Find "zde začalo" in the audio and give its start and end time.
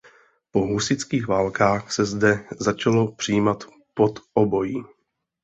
2.05-3.11